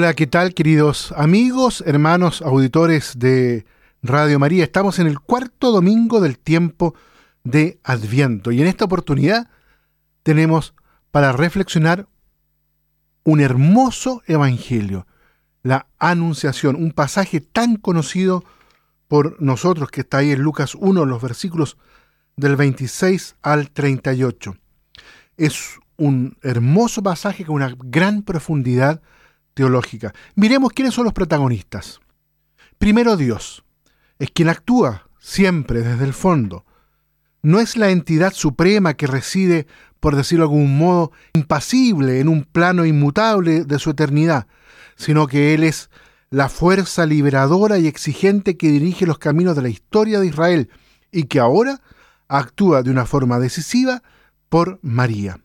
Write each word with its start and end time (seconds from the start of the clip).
Hola, 0.00 0.14
¿qué 0.14 0.26
tal 0.26 0.54
queridos 0.54 1.12
amigos, 1.14 1.84
hermanos, 1.86 2.40
auditores 2.40 3.18
de 3.18 3.66
Radio 4.02 4.38
María? 4.38 4.64
Estamos 4.64 4.98
en 4.98 5.06
el 5.06 5.20
cuarto 5.20 5.72
domingo 5.72 6.22
del 6.22 6.38
tiempo 6.38 6.94
de 7.44 7.78
Adviento 7.84 8.50
y 8.50 8.62
en 8.62 8.66
esta 8.66 8.86
oportunidad 8.86 9.50
tenemos 10.22 10.72
para 11.10 11.32
reflexionar 11.32 12.08
un 13.24 13.40
hermoso 13.40 14.22
evangelio, 14.26 15.06
la 15.62 15.86
Anunciación, 15.98 16.76
un 16.76 16.92
pasaje 16.92 17.42
tan 17.42 17.76
conocido 17.76 18.42
por 19.06 19.42
nosotros 19.42 19.90
que 19.90 20.00
está 20.00 20.16
ahí 20.16 20.30
en 20.30 20.40
Lucas 20.40 20.76
1, 20.76 21.04
los 21.04 21.20
versículos 21.20 21.76
del 22.36 22.56
26 22.56 23.36
al 23.42 23.70
38. 23.70 24.56
Es 25.36 25.78
un 25.98 26.38
hermoso 26.40 27.02
pasaje 27.02 27.44
con 27.44 27.56
una 27.56 27.76
gran 27.78 28.22
profundidad 28.22 29.02
teológica. 29.54 30.12
Miremos 30.34 30.72
quiénes 30.72 30.94
son 30.94 31.04
los 31.04 31.12
protagonistas. 31.12 32.00
Primero 32.78 33.16
Dios, 33.16 33.64
es 34.18 34.30
quien 34.30 34.48
actúa 34.48 35.08
siempre 35.18 35.82
desde 35.82 36.04
el 36.04 36.12
fondo. 36.12 36.64
No 37.42 37.60
es 37.60 37.76
la 37.76 37.90
entidad 37.90 38.32
suprema 38.32 38.94
que 38.94 39.06
reside, 39.06 39.66
por 39.98 40.16
decirlo 40.16 40.44
de 40.44 40.52
algún 40.52 40.76
modo, 40.76 41.12
impasible 41.34 42.20
en 42.20 42.28
un 42.28 42.44
plano 42.44 42.84
inmutable 42.84 43.64
de 43.64 43.78
su 43.78 43.90
eternidad, 43.90 44.46
sino 44.96 45.26
que 45.26 45.54
Él 45.54 45.64
es 45.64 45.90
la 46.30 46.48
fuerza 46.48 47.06
liberadora 47.06 47.78
y 47.78 47.86
exigente 47.86 48.56
que 48.56 48.68
dirige 48.70 49.06
los 49.06 49.18
caminos 49.18 49.56
de 49.56 49.62
la 49.62 49.68
historia 49.68 50.20
de 50.20 50.26
Israel 50.26 50.70
y 51.10 51.24
que 51.24 51.40
ahora 51.40 51.80
actúa 52.28 52.82
de 52.82 52.90
una 52.90 53.06
forma 53.06 53.38
decisiva 53.38 54.02
por 54.48 54.78
María. 54.82 55.40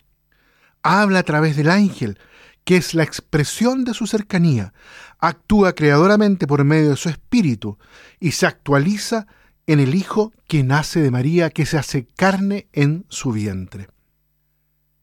Habla 0.84 1.20
a 1.20 1.24
través 1.24 1.56
del 1.56 1.70
ángel, 1.70 2.20
que 2.66 2.78
es 2.78 2.94
la 2.94 3.04
expresión 3.04 3.86
de 3.86 3.94
su 3.94 4.08
cercanía, 4.08 4.74
actúa 5.20 5.74
creadoramente 5.74 6.48
por 6.48 6.64
medio 6.64 6.90
de 6.90 6.98
su 6.98 7.10
espíritu 7.10 7.78
y 8.20 8.32
se 8.32 8.48
actualiza 8.48 9.28
en 9.68 9.80
el 9.80 9.96
Hijo 9.96 10.34
que 10.48 10.64
nace 10.64 11.00
de 11.00 11.12
María, 11.12 11.52
que 11.52 11.66
se 11.66 11.78
hace 11.78 12.08
carne 12.16 12.68
en 12.74 13.06
su 13.08 13.32
vientre. 13.32 13.88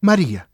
María, 0.01 0.51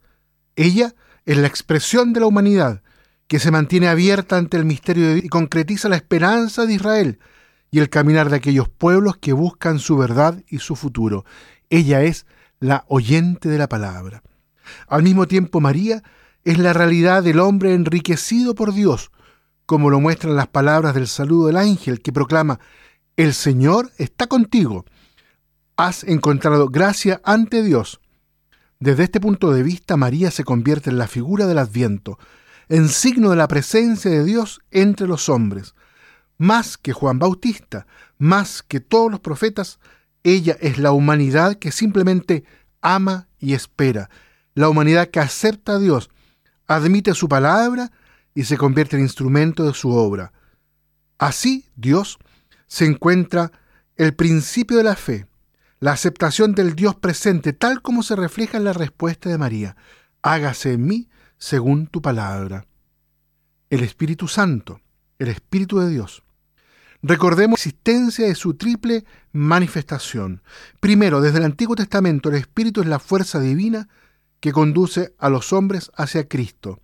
ella 0.55 0.95
es 1.25 1.39
la 1.39 1.47
expresión 1.47 2.13
de 2.13 2.21
la 2.21 2.27
humanidad, 2.27 2.83
que 3.27 3.39
se 3.39 3.51
mantiene 3.51 3.89
abierta 3.89 4.37
ante 4.37 4.57
el 4.57 4.65
misterio 4.65 5.17
y 5.17 5.29
concretiza 5.29 5.89
la 5.89 5.97
esperanza 5.97 6.67
de 6.67 6.75
Israel 6.75 7.19
y 7.71 7.81
el 7.81 7.91
caminar 7.91 8.31
de 8.31 8.37
aquellos 8.37 8.69
pueblos 8.69 9.17
que 9.19 9.33
buscan 9.35 9.79
su 9.79 9.97
verdad 9.97 10.43
y 10.49 10.59
su 10.59 10.77
futuro. 10.77 11.25
Ella 11.69 12.03
es 12.03 12.27
la 12.61 12.85
oyente 12.89 13.49
de 13.49 13.59
la 13.59 13.69
palabra. 13.69 14.23
Al 14.87 15.03
mismo 15.03 15.27
tiempo, 15.27 15.61
María 15.61 16.03
es 16.45 16.59
la 16.59 16.73
realidad 16.73 17.23
del 17.23 17.41
hombre 17.41 17.75
enriquecido 17.75 18.55
por 18.55 18.73
Dios, 18.73 19.11
como 19.67 19.91
lo 19.91 20.01
muestran 20.01 20.37
las 20.37 20.49
palabras 20.49 20.95
del 20.95 21.09
saludo 21.09 21.49
del 21.49 21.57
ángel 21.57 22.01
que 22.01 22.13
proclama, 22.13 22.59
El 23.17 23.35
Señor 23.35 23.93
está 23.99 24.27
contigo, 24.27 24.85
has 25.77 26.05
encontrado 26.05 26.69
gracia 26.69 27.21
ante 27.25 27.63
Dios. 27.63 28.01
Desde 28.81 29.05
este 29.05 29.21
punto 29.21 29.53
de 29.53 29.63
vista, 29.63 29.97
María 29.97 30.31
se 30.31 30.45
convierte 30.45 30.91
en 30.91 30.99
la 30.99 31.07
figura 31.07 31.47
del 31.47 31.59
adviento, 31.59 32.19
en 32.69 32.89
signo 32.89 33.31
de 33.31 33.37
la 33.37 33.49
presencia 33.49 34.11
de 34.11 34.25
Dios 34.25 34.61
entre 34.71 35.07
los 35.07 35.29
hombres. 35.29 35.75
Más 36.37 36.79
que 36.79 36.93
Juan 36.93 37.19
Bautista, 37.19 37.87
más 38.19 38.63
que 38.63 38.81
todos 38.81 39.11
los 39.11 39.21
profetas, 39.21 39.81
ella 40.23 40.57
es 40.61 40.79
la 40.79 40.93
humanidad 40.93 41.57
que 41.57 41.73
simplemente 41.73 42.45
ama 42.81 43.29
y 43.39 43.55
espera, 43.55 44.11
la 44.55 44.69
humanidad 44.69 45.09
que 45.09 45.21
acepta 45.21 45.73
a 45.73 45.79
Dios 45.79 46.11
admite 46.69 47.15
su 47.15 47.29
palabra 47.29 47.91
y 48.35 48.45
se 48.45 48.57
convierte 48.57 48.97
en 48.97 49.03
instrumento 49.03 49.65
de 49.65 49.75
su 49.75 49.91
obra. 49.91 50.33
Así 51.19 51.67
Dios 51.75 52.19
se 52.69 52.85
encuentra 52.85 53.51
el 53.97 54.15
principio 54.15 54.77
de 54.77 54.85
la 54.85 54.95
fe, 54.95 55.27
la 55.81 55.93
aceptación 55.93 56.55
del 56.55 56.77
Dios 56.77 56.95
presente, 56.95 57.53
tal 57.53 57.83
como 57.83 58.03
se 58.03 58.15
refleja 58.15 58.59
en 58.59 58.65
la 58.65 58.73
respuesta 58.73 59.29
de 59.29 59.39
María. 59.39 59.77
Hágase 60.23 60.75
en 60.75 60.87
mí 60.87 61.09
según 61.39 61.87
tu 61.87 62.01
palabra. 62.03 62.67
El 63.71 63.83
Espíritu 63.83 64.29
Santo, 64.29 64.81
el 65.19 65.29
Espíritu 65.29 65.79
de 65.81 65.89
Dios. 65.89 66.23
Recordemos 67.03 67.59
la 67.59 67.63
existencia 67.63 68.27
de 68.27 68.35
su 68.35 68.55
triple 68.55 69.05
manifestación. 69.33 70.43
Primero, 70.81 71.21
desde 71.21 71.39
el 71.39 71.45
Antiguo 71.45 71.77
Testamento, 71.77 72.29
el 72.29 72.37
Espíritu 72.37 72.81
es 72.81 72.89
la 72.89 72.99
fuerza 72.99 73.41
divina 73.41 73.89
que 74.41 74.53
conduce 74.53 75.15
a 75.19 75.29
los 75.29 75.53
hombres 75.53 75.91
hacia 75.97 76.29
Cristo. 76.29 76.81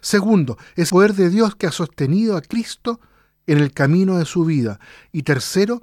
Segundo, 0.00 0.56
es 0.74 0.88
el 0.88 0.90
poder 0.90 1.14
de 1.14 1.30
Dios 1.30 1.54
que 1.54 1.66
ha 1.66 1.72
sostenido 1.72 2.36
a 2.36 2.42
Cristo 2.42 3.00
en 3.46 3.58
el 3.58 3.72
camino 3.72 4.18
de 4.18 4.24
su 4.24 4.44
vida. 4.44 4.80
Y 5.12 5.22
tercero, 5.22 5.82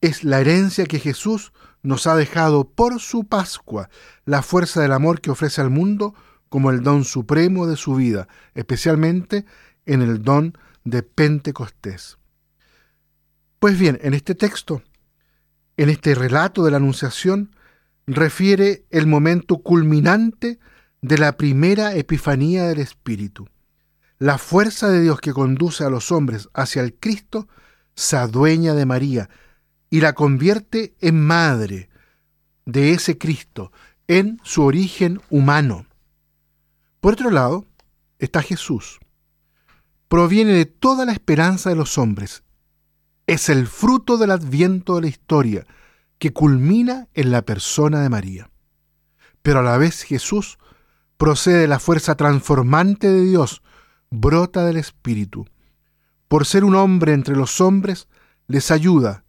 es 0.00 0.24
la 0.24 0.40
herencia 0.40 0.86
que 0.86 0.98
Jesús 0.98 1.52
nos 1.82 2.06
ha 2.06 2.16
dejado 2.16 2.68
por 2.68 3.00
su 3.00 3.24
Pascua, 3.24 3.88
la 4.24 4.42
fuerza 4.42 4.82
del 4.82 4.92
amor 4.92 5.20
que 5.20 5.30
ofrece 5.30 5.60
al 5.60 5.70
mundo 5.70 6.14
como 6.48 6.70
el 6.70 6.82
don 6.82 7.04
supremo 7.04 7.66
de 7.66 7.76
su 7.76 7.94
vida, 7.94 8.28
especialmente 8.54 9.46
en 9.84 10.02
el 10.02 10.22
don 10.22 10.56
de 10.84 11.02
Pentecostés. 11.02 12.18
Pues 13.58 13.78
bien, 13.78 13.98
en 14.02 14.14
este 14.14 14.34
texto, 14.34 14.82
en 15.76 15.88
este 15.88 16.14
relato 16.14 16.64
de 16.64 16.70
la 16.70 16.76
Anunciación, 16.76 17.55
refiere 18.06 18.84
el 18.90 19.06
momento 19.06 19.58
culminante 19.58 20.58
de 21.02 21.18
la 21.18 21.36
primera 21.36 21.94
epifanía 21.94 22.64
del 22.64 22.78
Espíritu. 22.78 23.48
La 24.18 24.38
fuerza 24.38 24.88
de 24.88 25.02
Dios 25.02 25.20
que 25.20 25.32
conduce 25.32 25.84
a 25.84 25.90
los 25.90 26.10
hombres 26.10 26.48
hacia 26.54 26.82
el 26.82 26.94
Cristo 26.94 27.48
se 27.94 28.16
adueña 28.16 28.74
de 28.74 28.86
María 28.86 29.28
y 29.90 30.00
la 30.00 30.14
convierte 30.14 30.94
en 31.00 31.20
madre 31.20 31.90
de 32.64 32.92
ese 32.92 33.18
Cristo, 33.18 33.72
en 34.08 34.40
su 34.42 34.62
origen 34.62 35.20
humano. 35.30 35.86
Por 37.00 37.14
otro 37.14 37.30
lado, 37.30 37.66
está 38.18 38.42
Jesús. 38.42 38.98
Proviene 40.08 40.52
de 40.52 40.66
toda 40.66 41.04
la 41.04 41.12
esperanza 41.12 41.70
de 41.70 41.76
los 41.76 41.98
hombres. 41.98 42.42
Es 43.26 43.48
el 43.48 43.66
fruto 43.66 44.16
del 44.16 44.30
adviento 44.30 44.96
de 44.96 45.02
la 45.02 45.08
historia, 45.08 45.66
que 46.18 46.32
culmina 46.32 47.08
en 47.14 47.30
la 47.30 47.42
persona 47.42 48.00
de 48.00 48.08
María. 48.08 48.50
Pero 49.42 49.60
a 49.60 49.62
la 49.62 49.76
vez 49.76 50.02
Jesús 50.02 50.58
procede 51.16 51.60
de 51.60 51.68
la 51.68 51.78
fuerza 51.78 52.16
transformante 52.16 53.08
de 53.08 53.24
Dios, 53.24 53.62
brota 54.10 54.64
del 54.64 54.76
Espíritu. 54.76 55.46
Por 56.28 56.46
ser 56.46 56.64
un 56.64 56.74
hombre 56.74 57.12
entre 57.12 57.36
los 57.36 57.60
hombres, 57.60 58.08
les 58.48 58.70
ayuda. 58.70 59.24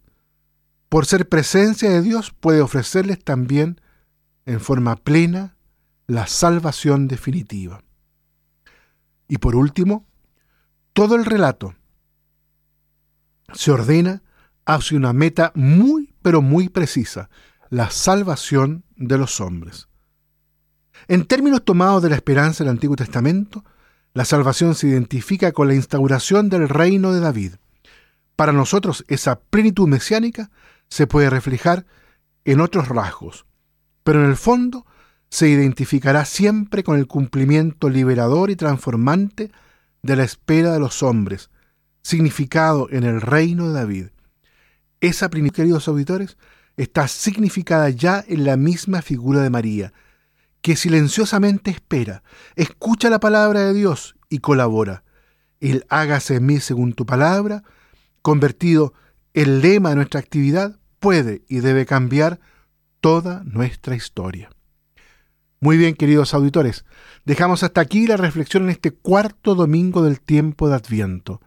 Por 0.88 1.06
ser 1.06 1.28
presencia 1.28 1.90
de 1.90 2.02
Dios, 2.02 2.32
puede 2.32 2.60
ofrecerles 2.60 3.22
también, 3.22 3.80
en 4.46 4.60
forma 4.60 4.96
plena, 4.96 5.56
la 6.06 6.26
salvación 6.26 7.06
definitiva. 7.06 7.82
Y 9.28 9.38
por 9.38 9.54
último, 9.54 10.06
todo 10.94 11.14
el 11.14 11.26
relato 11.26 11.74
se 13.52 13.70
ordena 13.70 14.22
hacia 14.64 14.96
una 14.96 15.12
meta 15.12 15.52
muy 15.54 16.07
pero 16.22 16.42
muy 16.42 16.68
precisa, 16.68 17.30
la 17.70 17.90
salvación 17.90 18.84
de 18.96 19.18
los 19.18 19.40
hombres. 19.40 19.88
En 21.06 21.24
términos 21.26 21.64
tomados 21.64 22.02
de 22.02 22.10
la 22.10 22.16
esperanza 22.16 22.64
del 22.64 22.72
Antiguo 22.72 22.96
Testamento, 22.96 23.64
la 24.14 24.24
salvación 24.24 24.74
se 24.74 24.88
identifica 24.88 25.52
con 25.52 25.68
la 25.68 25.74
instauración 25.74 26.48
del 26.48 26.68
reino 26.68 27.12
de 27.12 27.20
David. 27.20 27.54
Para 28.36 28.52
nosotros 28.52 29.04
esa 29.08 29.38
plenitud 29.38 29.86
mesiánica 29.86 30.50
se 30.88 31.06
puede 31.06 31.30
reflejar 31.30 31.86
en 32.44 32.60
otros 32.60 32.88
rasgos, 32.88 33.46
pero 34.02 34.24
en 34.24 34.30
el 34.30 34.36
fondo 34.36 34.86
se 35.30 35.48
identificará 35.48 36.24
siempre 36.24 36.82
con 36.82 36.98
el 36.98 37.06
cumplimiento 37.06 37.90
liberador 37.90 38.50
y 38.50 38.56
transformante 38.56 39.50
de 40.02 40.16
la 40.16 40.24
espera 40.24 40.72
de 40.72 40.80
los 40.80 41.02
hombres, 41.02 41.50
significado 42.02 42.88
en 42.90 43.04
el 43.04 43.20
reino 43.20 43.68
de 43.68 43.74
David. 43.74 44.06
Esa 45.00 45.30
plenitud, 45.30 45.56
queridos 45.56 45.88
auditores, 45.88 46.36
está 46.76 47.08
significada 47.08 47.90
ya 47.90 48.24
en 48.26 48.44
la 48.44 48.56
misma 48.56 49.02
figura 49.02 49.42
de 49.42 49.50
María, 49.50 49.92
que 50.60 50.76
silenciosamente 50.76 51.70
espera, 51.70 52.22
escucha 52.56 53.10
la 53.10 53.20
palabra 53.20 53.60
de 53.60 53.74
Dios 53.74 54.16
y 54.28 54.38
colabora. 54.38 55.04
El 55.60 55.84
hágase 55.88 56.36
en 56.36 56.46
mí 56.46 56.60
según 56.60 56.92
tu 56.92 57.06
palabra, 57.06 57.62
convertido 58.22 58.92
el 59.34 59.60
lema 59.60 59.90
de 59.90 59.96
nuestra 59.96 60.20
actividad, 60.20 60.78
puede 60.98 61.42
y 61.48 61.60
debe 61.60 61.86
cambiar 61.86 62.40
toda 63.00 63.42
nuestra 63.44 63.94
historia. 63.94 64.50
Muy 65.60 65.76
bien, 65.76 65.94
queridos 65.94 66.34
auditores, 66.34 66.84
dejamos 67.24 67.62
hasta 67.62 67.80
aquí 67.80 68.06
la 68.06 68.16
reflexión 68.16 68.64
en 68.64 68.70
este 68.70 68.92
cuarto 68.92 69.54
domingo 69.54 70.02
del 70.02 70.20
tiempo 70.20 70.68
de 70.68 70.76
Adviento. 70.76 71.40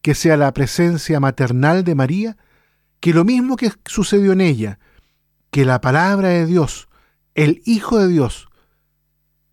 Que 0.00 0.14
sea 0.14 0.36
la 0.36 0.52
presencia 0.54 1.20
maternal 1.20 1.84
de 1.84 1.94
María 1.94 2.36
que 3.00 3.12
lo 3.12 3.24
mismo 3.24 3.56
que 3.56 3.70
sucedió 3.84 4.32
en 4.32 4.40
ella, 4.40 4.78
que 5.50 5.64
la 5.64 5.80
palabra 5.80 6.28
de 6.28 6.46
Dios, 6.46 6.88
el 7.34 7.62
Hijo 7.64 7.98
de 7.98 8.08
Dios, 8.08 8.48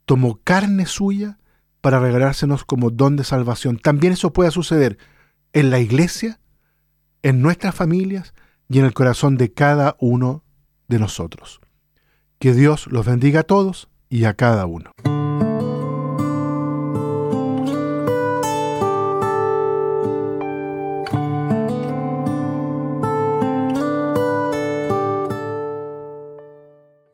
tomó 0.06 0.40
carne 0.44 0.86
suya 0.86 1.40
para 1.82 2.00
regalársenos 2.00 2.64
como 2.66 2.92
don 2.92 3.16
de 3.16 3.24
salvación. 3.24 3.78
También 3.78 4.14
eso 4.14 4.34
puede 4.34 4.52
suceder 4.52 4.98
en 5.54 5.70
la 5.70 5.80
iglesia, 5.80 6.40
en 7.22 7.42
nuestras 7.42 7.76
familias 7.76 8.34
y 8.70 8.80
en 8.80 8.86
el 8.86 8.94
corazón 8.94 9.38
de 9.38 9.54
cada 9.54 9.96
uno 10.00 10.44
de 10.88 11.00
nosotros. 11.00 11.62
Que 12.40 12.54
Dios 12.54 12.88
los 12.88 13.06
bendiga 13.06 13.42
a 13.42 13.44
todos 13.44 13.90
y 14.10 14.26
a 14.26 14.34
cada 14.34 14.66
uno. 14.66 14.92